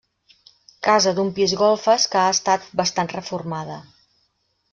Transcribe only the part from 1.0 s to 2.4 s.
d'un pis golfes que ha